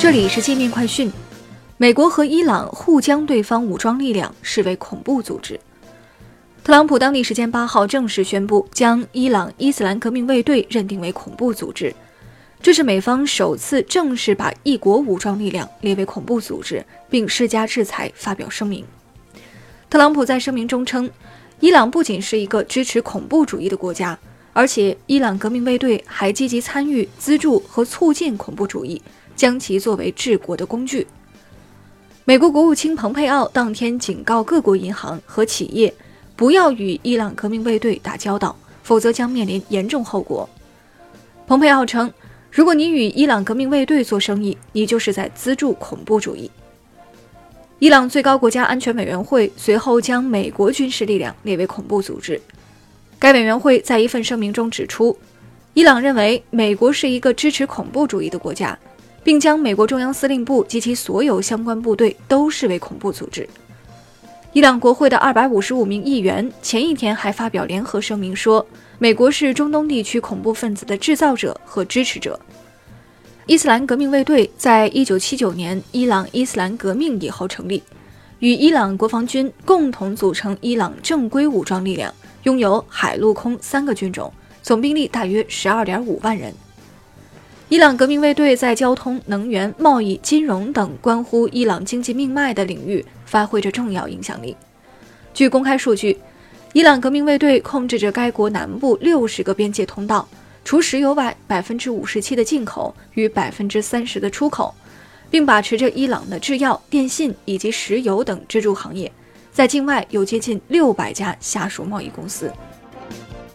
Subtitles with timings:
[0.00, 1.10] 这里是界面快讯。
[1.76, 5.58] 美国和伊朗互将对方武装力量视为恐怖组织。
[6.62, 11.92] 特朗普当地时间八号正式宣布，将伊朗伊斯兰革命卫队认定为恐怖组织。
[12.62, 18.84] 这是美方首次正式把一国武装力量列为恐怖组织，并施加制裁，发表声明。
[19.90, 21.10] 特朗普在声明中称，
[21.58, 24.16] 伊朗不仅是一个支持恐怖主义的国家。
[24.52, 29.00] 而且，伊朗革命卫队还积极参与、资助和促进恐怖主义，
[29.38, 31.06] 将其作为治国的工具。
[32.24, 35.94] 美国国务卿蓬佩奥当天警告各国银行和企业，
[36.36, 40.46] 不要与伊朗革命卫队打交道，否则将面临严重后果。
[41.46, 42.12] 蓬佩奥称，
[42.50, 46.50] 如果你与伊朗革命卫队做生意，你就是在资助恐怖主义。
[47.78, 52.38] 伊朗最高国家安全委员会随后将美国军事力量列为恐怖组织。
[53.20, 55.16] 该委员会在一份声明中指出，
[55.74, 58.78] 伊朗认为美国是一个支持恐怖主义的国家，
[59.28, 63.46] 并将美国中央司令部及其所有相关部队都视为恐怖组织。
[64.54, 68.66] 伊朗国会的二百五十五名议员前一天还发表联合声明说，
[68.98, 72.40] 美国是中东地区恐怖分子的制造者和支持者。
[73.44, 77.82] 伊斯兰革命卫队在一九七九年伊朗伊斯兰革命以后成立，
[78.38, 82.10] 与伊朗国防军共同组成伊朗正规武装力量。
[82.44, 86.50] 拥有海陆空三个军种，总兵力大约十二点五万人。
[87.70, 94.56] 伊朗革命卫队在交通、能源、贸易、金融等关乎伊朗经济命脉的领域发挥着重要影响力。
[95.34, 96.18] 据公开数据，
[96.72, 100.26] 伊朗革命卫队控制着该国南部六十个边界通道，
[100.64, 104.74] 除石油外，百分之五十七的进口与百分之三十的出口，
[105.30, 109.12] 并把持着伊朗的制药、电信以及石油等支柱行业。
[109.52, 112.50] 在境外有接近六百家下属贸易公司。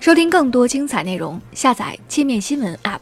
[0.00, 2.98] 收听更多精彩内容，下载界面新闻 App。